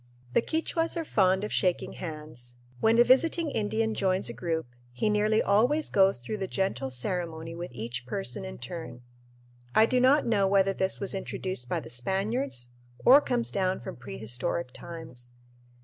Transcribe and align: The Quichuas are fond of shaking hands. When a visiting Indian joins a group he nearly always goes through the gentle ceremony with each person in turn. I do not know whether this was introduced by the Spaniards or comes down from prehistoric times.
The 0.33 0.41
Quichuas 0.41 0.97
are 0.97 1.05
fond 1.05 1.43
of 1.43 1.53
shaking 1.53 1.93
hands. 1.93 2.55
When 2.79 2.97
a 2.97 3.03
visiting 3.03 3.51
Indian 3.51 3.93
joins 3.93 4.29
a 4.29 4.33
group 4.33 4.65
he 4.91 5.11
nearly 5.11 5.43
always 5.43 5.91
goes 5.91 6.17
through 6.17 6.37
the 6.37 6.47
gentle 6.47 6.89
ceremony 6.89 7.53
with 7.53 7.69
each 7.71 8.07
person 8.07 8.43
in 8.43 8.57
turn. 8.57 9.03
I 9.75 9.85
do 9.85 9.99
not 9.99 10.25
know 10.25 10.47
whether 10.47 10.73
this 10.73 10.99
was 10.99 11.13
introduced 11.13 11.69
by 11.69 11.81
the 11.81 11.91
Spaniards 11.91 12.69
or 13.05 13.21
comes 13.21 13.51
down 13.51 13.79
from 13.79 13.95
prehistoric 13.95 14.73
times. 14.73 15.33